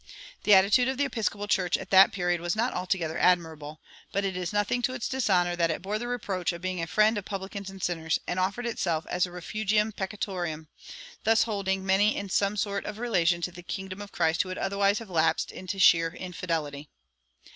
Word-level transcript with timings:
[178:1] 0.03 0.07
The 0.45 0.53
attitude 0.55 0.87
of 0.87 0.97
the 0.97 1.05
Episcopal 1.05 1.47
Church 1.47 1.77
at 1.77 1.91
that 1.91 2.11
period 2.11 2.41
was 2.41 2.55
not 2.55 2.73
altogether 2.73 3.19
admirable; 3.19 3.79
but 4.11 4.25
it 4.25 4.35
is 4.35 4.51
nothing 4.51 4.81
to 4.81 4.95
its 4.95 5.07
dishonor 5.07 5.55
that 5.55 5.69
it 5.69 5.83
bore 5.83 5.99
the 5.99 6.07
reproach 6.07 6.51
of 6.53 6.61
being 6.63 6.81
a 6.81 6.87
friend 6.87 7.19
of 7.19 7.25
publicans 7.25 7.69
and 7.69 7.83
sinners, 7.83 8.17
and 8.25 8.39
offered 8.39 8.65
itself 8.65 9.05
as 9.11 9.27
a 9.27 9.31
refugium 9.31 9.91
peccatorum, 9.91 10.69
thus 11.23 11.43
holding 11.43 11.85
many 11.85 12.15
in 12.15 12.29
some 12.29 12.57
sort 12.57 12.83
of 12.87 12.97
relation 12.97 13.41
to 13.43 13.51
the 13.51 13.61
kingdom 13.61 14.01
of 14.01 14.11
Christ 14.11 14.41
who 14.41 14.49
would 14.49 14.57
otherwise 14.57 14.97
have 14.97 15.09
lapsed 15.11 15.51
into 15.51 15.77
sheer 15.77 16.07
infidelity. 16.11 16.89